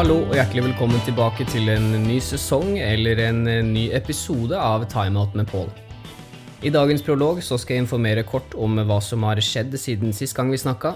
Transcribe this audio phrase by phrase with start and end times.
[0.00, 4.86] Hallo og hjertelig velkommen tilbake til en ny sesong eller en eh, ny episode av
[4.88, 5.66] Timeout med Pål.
[6.64, 10.38] I dagens prolog så skal jeg informere kort om hva som har skjedd siden sist
[10.38, 10.94] gang vi snakka.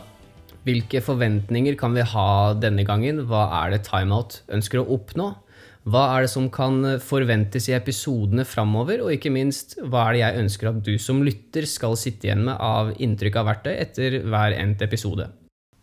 [0.65, 3.27] Hvilke forventninger kan vi ha denne gangen?
[3.29, 5.35] Hva er det Timeout ønsker å oppnå?
[5.85, 9.05] Hva er det som kan forventes i episodene framover?
[9.05, 12.49] Og ikke minst, hva er det jeg ønsker at du som lytter skal sitte igjen
[12.49, 15.29] med av inntrykk av verktøy etter hver endt episode?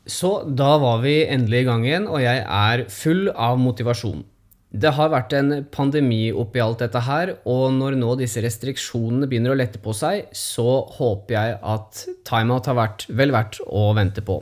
[0.10, 4.23] Så da var vi endelig i gang igjen, og jeg er full av motivasjon.
[4.72, 9.52] Det har vært en pandemi oppi alt dette her, og når nå disse restriksjonene begynner
[9.52, 14.23] å lette på seg, så håper jeg at timeout har vært vel verdt å vente
[14.23, 14.40] på.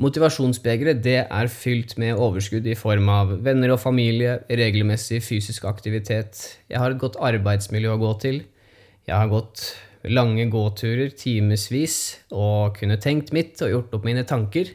[0.00, 6.40] Motivasjonsbegeret er fylt med overskudd i form av venner og familie, regelmessig fysisk aktivitet.
[6.72, 8.40] Jeg har et godt arbeidsmiljø å gå til.
[9.04, 9.66] Jeg har gått
[10.06, 11.98] lange gåturer timevis
[12.30, 14.70] og kunne tenkt mitt og gjort opp mine tanker.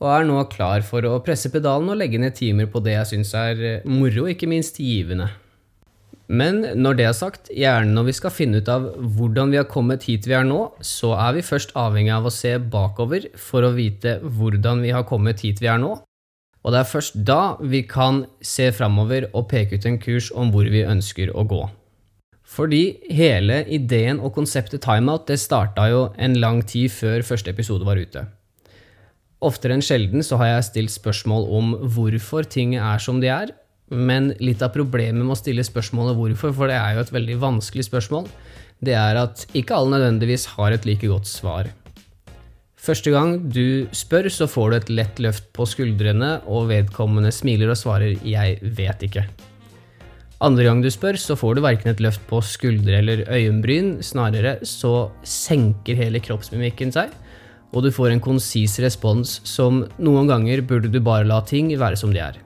[0.00, 3.10] Og er nå klar for å presse pedalen og legge ned timer på det jeg
[3.14, 5.30] syns er moro, ikke minst givende.
[6.26, 9.68] Men når det er sagt, gjerne når vi skal finne ut av hvordan vi har
[9.70, 13.62] kommet hit vi er nå, så er vi først avhengig av å se bakover for
[13.62, 15.94] å vite hvordan vi har kommet hit vi er nå.
[16.66, 20.50] Og det er først da vi kan se framover og peke ut en kurs om
[20.50, 21.62] hvor vi ønsker å gå.
[22.56, 27.84] Fordi hele ideen og konseptet timeout det starta jo en lang tid før første episode
[27.84, 28.24] var ute.
[29.44, 33.52] Oftere enn sjelden så har jeg stilt spørsmål om hvorfor ting er som de er,
[33.92, 37.36] men litt av problemet med å stille spørsmålet hvorfor, for det er jo et veldig
[37.42, 38.30] vanskelig spørsmål,
[38.84, 41.68] det er at ikke alle nødvendigvis har et like godt svar.
[42.86, 47.72] Første gang du spør, så får du et lett løft på skuldrene, og vedkommende smiler
[47.72, 49.55] og svarer 'jeg vet ikke'.
[50.44, 54.58] Andre gang du spør, så får du verken et løft på skuldre eller øyenbryn, snarere
[54.68, 57.14] så senker hele kroppsmimikken seg,
[57.72, 61.96] og du får en konsis respons som noen ganger burde du bare la ting være
[61.96, 62.36] som de er.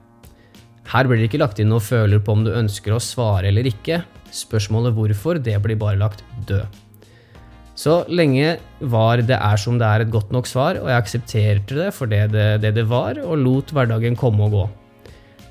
[0.91, 3.67] Her blir det ikke lagt inn noe føler på om du ønsker å svare eller
[3.67, 4.01] ikke.
[4.31, 6.79] Spørsmålet hvorfor, det blir bare lagt død.
[7.75, 8.57] Så lenge
[8.91, 12.07] var det er som det er et godt nok svar, og jeg aksepterte det for
[12.11, 14.69] det det, det, det var, og lot hverdagen komme og gå.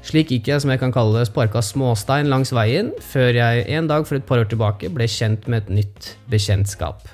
[0.06, 3.88] Slik gikk jeg, som jeg kan kalle det, sparka småstein langs veien, før jeg en
[3.90, 7.04] dag for et par år tilbake ble kjent med et nytt bekjentskap.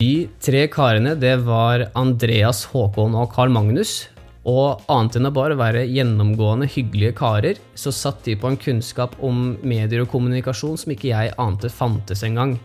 [0.00, 4.08] De tre karene, det var Andreas, Håkon og Carl Magnus,
[4.48, 9.18] og annet enn å bare være gjennomgående hyggelige karer, så satt de på en kunnskap
[9.20, 12.56] om medier og kommunikasjon som ikke jeg ante fantes engang.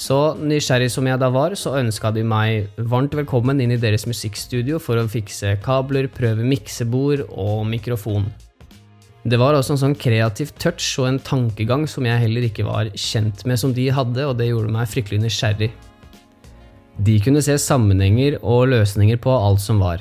[0.00, 4.06] Så nysgjerrig som jeg da var, så ønska de meg varmt velkommen inn i deres
[4.08, 8.30] musikkstudio for å fikse kabler, prøve miksebord og mikrofon.
[9.28, 12.88] Det var også en sånn kreativ touch og en tankegang som jeg heller ikke var
[12.96, 15.68] kjent med som de hadde, og det gjorde meg fryktelig nysgjerrig.
[17.04, 20.00] De kunne se sammenhenger og løsninger på alt som var.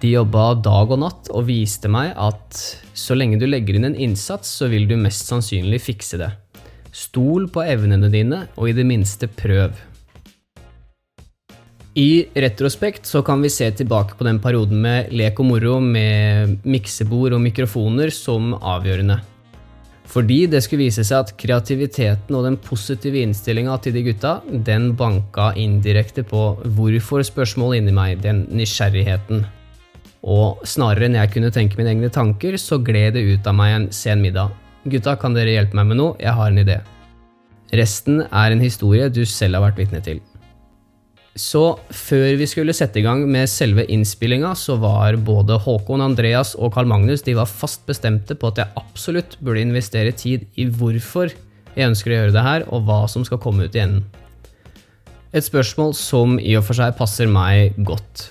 [0.00, 2.64] De jobba dag og natt og viste meg at
[2.96, 6.32] så lenge du legger inn en innsats, så vil du mest sannsynlig fikse det.
[6.98, 9.76] Stol på evnene dine, og i det minste prøv.
[11.98, 16.60] I retrospekt så kan vi se tilbake på den perioden med lek og moro med
[16.66, 19.18] miksebord og mikrofoner som avgjørende.
[20.08, 24.92] Fordi det skulle vise seg at kreativiteten og den positive innstillinga til de gutta, den
[24.96, 26.44] banka indirekte på
[26.78, 29.44] hvorfor spørsmålet inni meg, den nysgjerrigheten.
[30.22, 33.74] Og snarere enn jeg kunne tenke mine egne tanker, så gled det ut av meg
[33.74, 34.54] en sen middag.
[34.92, 36.16] Gutta, kan dere hjelpe meg med noe?
[36.22, 36.80] Jeg har en idé.
[37.76, 40.20] Resten er en historie du selv har vært vitne til.
[41.38, 46.56] Så før vi skulle sette i gang med selve innspillinga, så var både Håkon, Andreas
[46.58, 50.66] og Carl Magnus de var fast bestemte på at jeg absolutt burde investere tid i
[50.66, 51.30] hvorfor
[51.76, 54.02] jeg ønsker å gjøre det her, og hva som skal komme ut i enden.
[55.30, 58.30] Et spørsmål som i og for seg passer meg godt.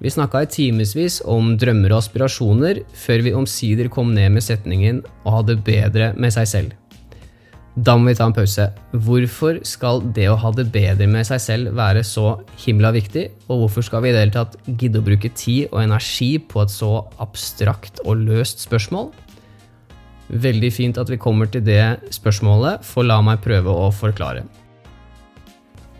[0.00, 5.02] Vi snakka i timevis om drømmer og aspirasjoner, før vi omsider kom ned med setningen
[5.04, 6.72] 'å ha det bedre med seg selv'.
[7.76, 8.72] Da må vi ta en pause.
[8.92, 13.60] Hvorfor skal det å ha det bedre med seg selv være så himla viktig, og
[13.60, 16.70] hvorfor skal vi i det hele tatt gidde å bruke tid og energi på et
[16.70, 19.12] så abstrakt og løst spørsmål?
[20.30, 24.44] Veldig fint at vi kommer til det spørsmålet, for la meg prøve å forklare.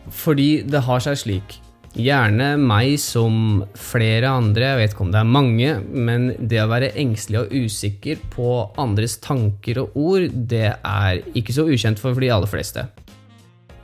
[0.09, 1.61] Fordi det har seg slik
[1.99, 6.69] Gjerne meg som flere andre, jeg vet ikke om det er mange, men det å
[6.71, 12.15] være engstelig og usikker på andres tanker og ord, det er ikke så ukjent for
[12.15, 12.87] de aller fleste.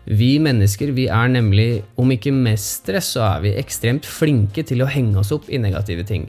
[0.07, 4.91] Vi mennesker vi er nemlig, om ikke mestere, så er vi ekstremt flinke til å
[4.91, 6.29] henge oss opp i negative ting.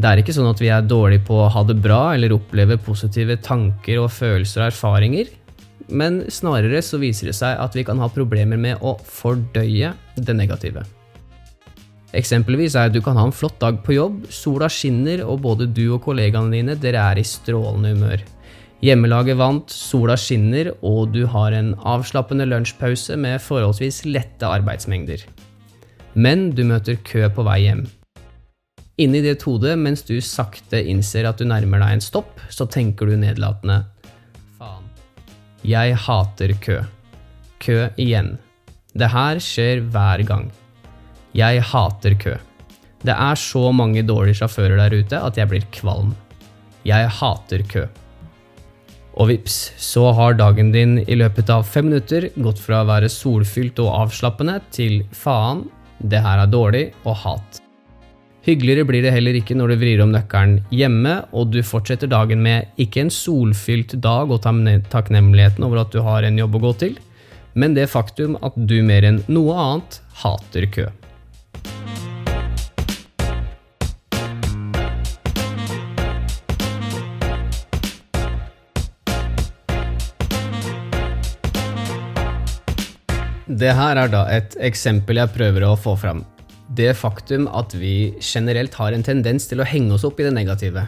[0.00, 2.78] Det er ikke sånn at vi er dårlige på å ha det bra eller oppleve
[2.80, 5.28] positive tanker og følelser og erfaringer
[5.88, 10.36] men snarere så viser det seg at vi kan ha problemer med å fordøye det
[10.36, 10.84] negative.
[12.16, 15.68] Eksempelvis er at du kan ha en flott dag på jobb, sola skinner og både
[15.70, 18.24] du og kollegaene dine dere er i strålende humør.
[18.80, 25.22] Hjemmelaget vant, sola skinner og du har en avslappende lunsjpause med forholdsvis lette arbeidsmengder.
[26.14, 27.84] Men du møter kø på vei hjem.
[29.00, 33.08] Inni ditt hode, mens du sakte innser at du nærmer deg en stopp, så tenker
[33.08, 33.84] du nedlatende.
[35.66, 36.78] Jeg hater kø.
[37.60, 38.38] Kø igjen.
[38.96, 40.46] Det her skjer hver gang.
[41.36, 42.36] Jeg hater kø.
[43.04, 46.14] Det er så mange dårlige sjåfører der ute at jeg blir kvalm.
[46.88, 47.86] Jeg hater kø.
[49.20, 53.10] Og vips, så har dagen din i løpet av fem minutter gått fra å være
[53.12, 55.66] solfylt og avslappende til faen,
[56.00, 57.60] det her er dårlig og hat.
[58.40, 62.40] Hyggeligere blir det heller ikke når du vrir om nøkkelen hjemme, og du fortsetter dagen
[62.40, 66.72] med ikke en solfylt dag og takknemligheten over at du har en jobb å gå
[66.80, 66.96] til,
[67.52, 70.88] men det faktum at du mer enn noe annet hater kø.
[83.60, 86.24] Det her er da et eksempel jeg prøver å få fram.
[86.70, 90.34] Det faktum at vi generelt har en tendens til å henge oss opp i det
[90.36, 90.84] negative.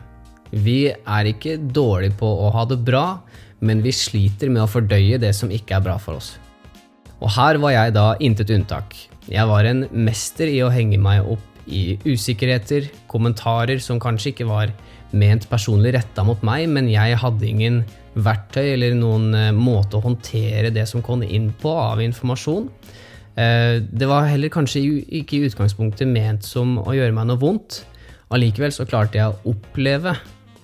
[0.52, 3.18] Vi er ikke dårlige på å ha det bra,
[3.66, 6.36] men vi sliter med å fordøye det som ikke er bra for oss.
[7.22, 8.94] Og her var jeg da intet unntak.
[9.30, 14.48] Jeg var en mester i å henge meg opp i usikkerheter, kommentarer som kanskje ikke
[14.48, 14.72] var
[15.14, 17.82] ment personlig retta mot meg, men jeg hadde ingen
[18.14, 22.68] verktøy eller noen eh, måte å håndtere det som kom inn på av informasjon.
[23.36, 24.82] Eh, det var heller kanskje
[25.22, 27.82] ikke i utgangspunktet ment som å gjøre meg noe vondt.
[28.32, 30.16] Allikevel så klarte jeg å oppleve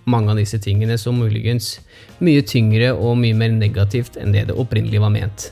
[0.09, 1.77] mange av disse tingene som muligens
[2.25, 5.51] mye tyngre og mye mer negativt enn det det opprinnelig var ment.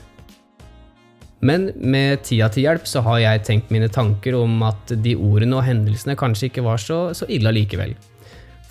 [1.45, 5.59] Men med tida til hjelp så har jeg tenkt mine tanker om at de ordene
[5.59, 7.93] og hendelsene kanskje ikke var så, så ille allikevel.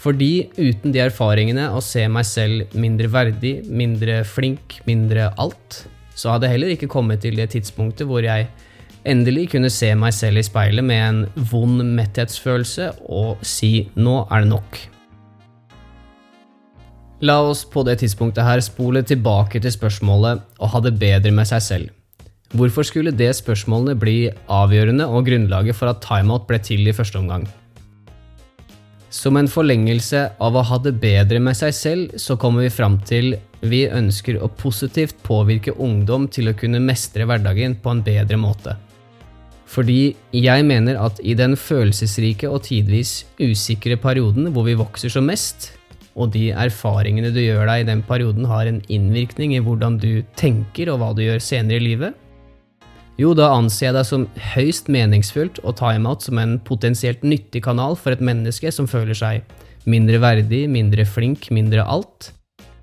[0.02, 5.84] Fordi uten de erfaringene å se meg selv mindre verdig, mindre flink, mindre alt,
[6.16, 8.48] så hadde jeg heller ikke kommet til det tidspunktet hvor jeg
[9.06, 11.22] endelig kunne se meg selv i speilet med en
[11.52, 14.78] vond metthetsfølelse og si 'nå er det nok'.
[17.24, 21.48] La oss på det tidspunktet her spole tilbake til spørsmålet å ha det bedre med
[21.48, 21.88] seg selv.
[22.52, 27.18] Hvorfor skulle det spørsmålene bli avgjørende og grunnlaget for at timeout ble til i første
[27.18, 27.46] omgang?
[29.10, 32.98] Som en forlengelse av å ha det bedre med seg selv, så kommer vi fram
[33.00, 38.38] til vi ønsker å positivt påvirke ungdom til å kunne mestre hverdagen på en bedre
[38.40, 38.76] måte.
[39.66, 45.26] Fordi jeg mener at i den følelsesrike og tidvis usikre perioden hvor vi vokser som
[45.26, 45.72] mest,
[46.16, 50.22] og de erfaringene du gjør deg i den perioden har en innvirkning i hvordan du
[50.38, 52.22] tenker og hva du gjør senere i livet,
[53.16, 57.96] jo, da anser jeg deg som høyst meningsfullt ta timeout som en potensielt nyttig kanal
[57.96, 59.46] for et menneske som føler seg
[59.88, 62.34] mindre verdig, mindre flink, mindre alt,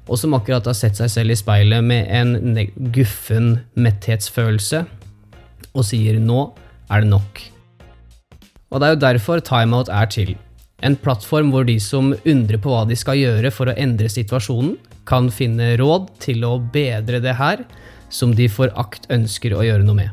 [0.08, 2.58] og som akkurat har sett seg selv i speilet med en
[2.96, 4.84] guffen metthetsfølelse
[5.74, 6.42] og sier 'nå
[6.92, 7.44] er det nok'.
[8.72, 10.36] Og det er jo derfor timeout er til.
[10.82, 14.78] En plattform hvor de som undrer på hva de skal gjøre for å endre situasjonen,
[15.06, 17.66] kan finne råd til å bedre det her,
[18.10, 20.10] som de for akt ønsker å gjøre noe med.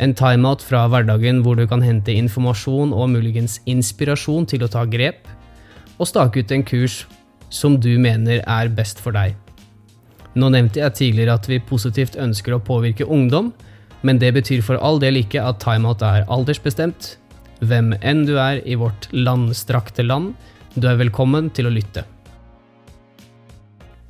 [0.00, 4.84] En timeout fra hverdagen hvor du kan hente informasjon og muligens inspirasjon til å ta
[4.84, 5.28] grep,
[5.98, 7.06] og stake ut en kurs
[7.52, 9.36] som du mener er best for deg.
[10.32, 13.52] Nå nevnte jeg tidligere at vi positivt ønsker å påvirke ungdom,
[14.02, 17.16] men det betyr for all del ikke at timeout er aldersbestemt.
[17.62, 20.32] Hvem enn du er i vårt landstrakte land,
[20.74, 22.06] du er velkommen til å lytte.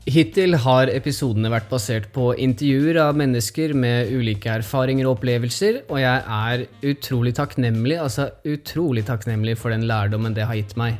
[0.02, 6.00] Hittil har episodene vært basert på intervjuer av mennesker med ulike erfaringer og opplevelser, og
[6.02, 10.98] jeg er utrolig takknemlig, altså utrolig takknemlig for den lærdommen det har gitt meg.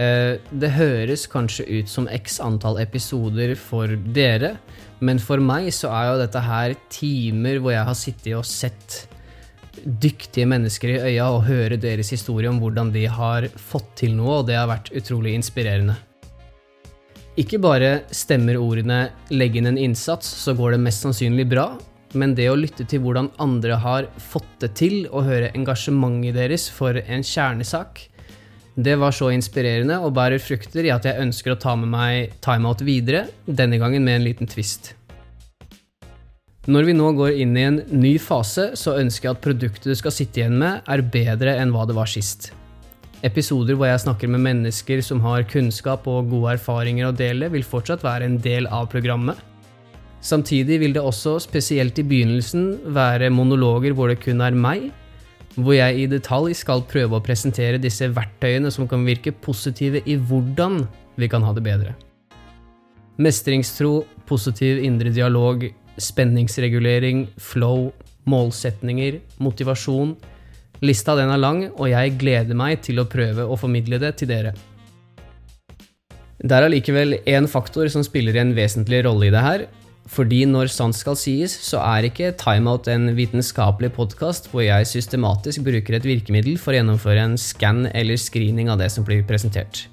[0.00, 4.54] Eh, det høres kanskje ut som x antall episoder for dere,
[5.04, 9.02] men for meg så er jo dette her timer hvor jeg har sittet og sett
[9.80, 14.40] dyktige mennesker i øya og høre deres historie om hvordan de har fått til noe,
[14.40, 15.98] og det har vært utrolig inspirerende.
[17.40, 21.78] Ikke bare stemmer ordene 'legg inn en innsats, så går det mest sannsynlig bra',
[22.14, 26.68] men det å lytte til hvordan andre har fått det til, og høre engasjementet deres
[26.68, 28.09] for en kjernesak,
[28.84, 32.38] det var så inspirerende og bærer frukter i at jeg ønsker å ta med meg
[32.44, 34.94] timeout videre, denne gangen med en liten twist.
[36.70, 39.96] Når vi nå går inn i en ny fase, så ønsker jeg at produktet du
[39.98, 42.50] skal sitte igjen med, er bedre enn hva det var sist.
[43.26, 47.66] Episoder hvor jeg snakker med mennesker som har kunnskap og gode erfaringer å dele, vil
[47.66, 49.40] fortsatt være en del av programmet.
[50.24, 54.90] Samtidig vil det også, spesielt i begynnelsen, være monologer hvor det kun er meg,
[55.56, 60.16] hvor jeg i detalj skal prøve å presentere disse verktøyene som kan virke positive i
[60.16, 60.84] hvordan
[61.20, 61.96] vi kan ha det bedre.
[63.20, 65.66] Mestringstro, positiv indre dialog,
[66.00, 67.90] spenningsregulering, flow,
[68.30, 70.14] målsetninger, motivasjon.
[70.80, 74.30] Lista den er lang, og jeg gleder meg til å prøve å formidle det til
[74.30, 74.54] dere.
[76.40, 79.66] Det er allikevel én faktor som spiller en vesentlig rolle i det her,
[80.10, 85.62] fordi når sant skal sies, så er ikke Timeout en vitenskapelig podkast hvor jeg systematisk
[85.66, 89.84] bruker et virkemiddel for å gjennomføre en skann eller screening av det som blir presentert.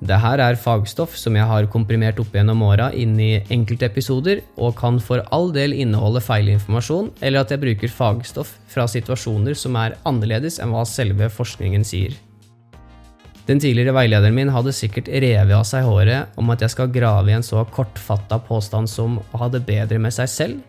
[0.00, 4.96] Dette er fagstoff som jeg har komprimert opp gjennom åra inn i enkeltepisoder, og kan
[4.96, 10.56] for all del inneholde feilinformasjon, eller at jeg bruker fagstoff fra situasjoner som er annerledes
[10.64, 12.16] enn hva selve forskningen sier.
[13.50, 17.32] Den tidligere veilederen min hadde sikkert revet av seg håret om at jeg skal grave
[17.32, 20.60] i en så kortfatta påstand som å ha det bedre med seg selv.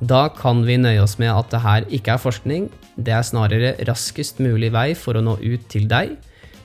[0.00, 3.74] Da kan vi nøye oss med at det her ikke er forskning, det er snarere
[3.88, 6.16] raskest mulig vei for å nå ut til deg,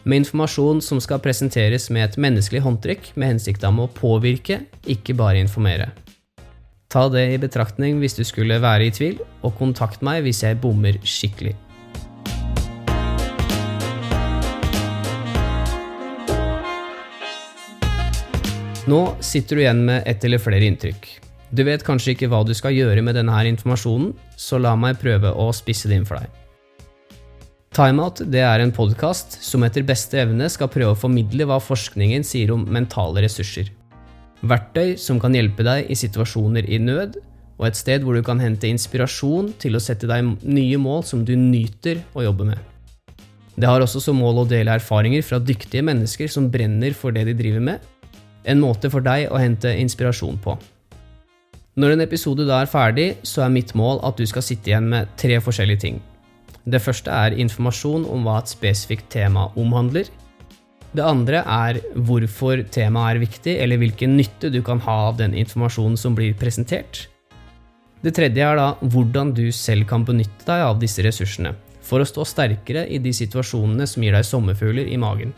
[0.08, 5.18] med informasjon som skal presenteres med et menneskelig håndtrykk med hensikt om å påvirke, ikke
[5.20, 5.92] bare informere.
[6.90, 10.64] Ta det i betraktning hvis du skulle være i tvil, og kontakt meg hvis jeg
[10.64, 11.58] bommer skikkelig.
[18.90, 21.04] Nå sitter du igjen med ett eller flere inntrykk.
[21.54, 25.30] Du vet kanskje ikke hva du skal gjøre med denne informasjonen, så la meg prøve
[25.30, 26.30] å spisse det inn for deg.
[27.76, 32.26] Timeout det er en podkast som etter beste evne skal prøve å formidle hva forskningen
[32.26, 33.70] sier om mentale ressurser.
[34.42, 37.20] Verktøy som kan hjelpe deg i situasjoner i nød,
[37.60, 41.28] og et sted hvor du kan hente inspirasjon til å sette deg nye mål som
[41.28, 42.58] du nyter å jobbe med.
[43.60, 47.28] Det har også som mål å dele erfaringer fra dyktige mennesker som brenner for det
[47.28, 47.90] de driver med,
[48.44, 50.56] en måte for deg å hente inspirasjon på.
[51.80, 54.90] Når en episode da er ferdig, så er mitt mål at du skal sitte igjen
[54.92, 56.00] med tre forskjellige ting.
[56.70, 60.10] Det første er informasjon om hva et spesifikt tema omhandler.
[60.92, 65.38] Det andre er hvorfor temaet er viktig, eller hvilken nytte du kan ha av den
[65.38, 67.06] informasjonen som blir presentert.
[68.04, 71.54] Det tredje er da hvordan du selv kan benytte deg av disse ressursene,
[71.86, 75.34] for å stå sterkere i de situasjonene som gir deg sommerfugler i magen.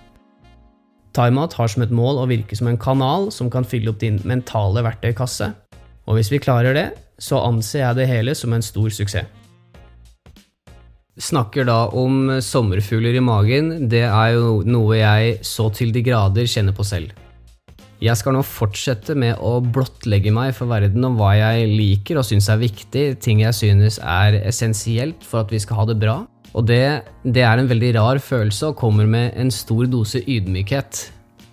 [1.15, 4.21] Timeout har som et mål å virke som en kanal som kan fylle opp din
[4.27, 5.51] mentale verktøykasse,
[6.07, 6.87] og hvis vi klarer det,
[7.21, 9.27] så anser jeg det hele som en stor suksess.
[11.21, 16.47] Snakker da om sommerfugler i magen, det er jo noe jeg så til de grader
[16.49, 17.11] kjenner på selv.
[18.01, 22.25] Jeg skal nå fortsette med å blottlegge meg for verden om hva jeg liker og
[22.25, 26.15] syns er viktig, ting jeg synes er essensielt for at vi skal ha det bra,
[26.51, 26.83] og det,
[27.23, 31.05] det, er en veldig rar følelse og kommer med en stor dose ydmykhet.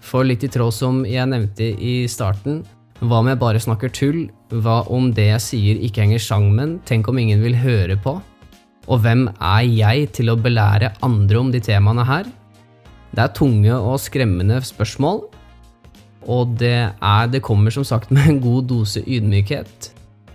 [0.02, 2.64] For litt i tråd som jeg nevnte i starten,
[2.98, 4.24] hva om jeg bare snakker tull?
[4.50, 6.78] Hva om det jeg sier ikke henger sammen?
[6.88, 8.16] Tenk om ingen vil høre på?
[8.88, 12.26] Og hvem er jeg til å belære andre om de temaene her?
[13.12, 15.22] Det er tunge og skremmende spørsmål,
[16.28, 19.92] og det, er, det kommer som sagt med en god dose ydmykhet.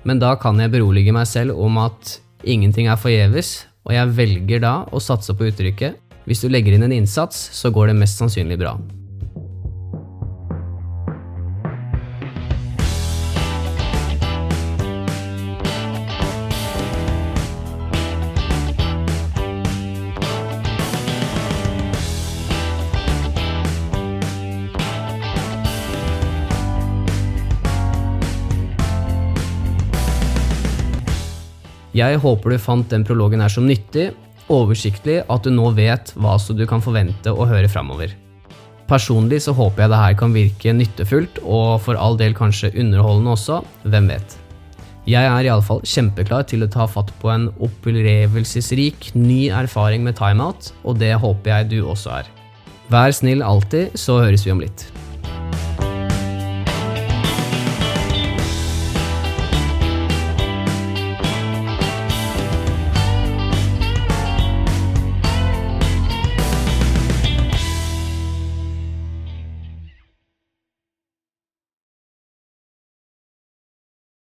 [0.08, 4.63] Men da kan jeg berolige meg selv om at ingenting er forgjeves, og jeg velger
[4.63, 8.22] da å satse på uttrykket hvis du legger inn en innsats, så går det mest
[8.22, 8.78] sannsynlig bra.
[31.94, 34.10] Jeg håper du fant den prologen her som nyttig,
[34.50, 38.16] oversiktlig, at du nå vet hva du kan forvente å høre framover.
[38.90, 43.36] Personlig så håper jeg det her kan virke nyttefullt, og for all del kanskje underholdende
[43.38, 44.40] også, hvem vet.
[45.06, 50.72] Jeg er iallfall kjempeklar til å ta fatt på en opplevelsesrik ny erfaring med timeout,
[50.82, 52.34] og det håper jeg du også er.
[52.90, 54.88] Vær snill alltid, så høres vi om litt.